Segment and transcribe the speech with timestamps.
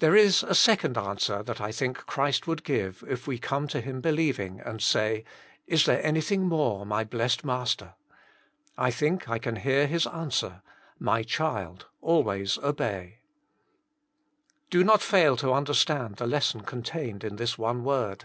[0.00, 2.06] There is a second answer that I think Jesus Himself.
[2.06, 6.04] 57 Christ would give if we come to Him believing, and say, *< Is there
[6.04, 7.94] anything more, my blessed Master?"
[8.76, 10.62] I think I can hear 'His answer:
[11.00, 13.12] ffb'e, cbilDt alwai30 obeij/^
[14.70, 18.24] Do not fail to understand the lesson contained in this one word.